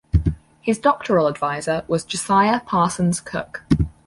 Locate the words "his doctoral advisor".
0.61-1.83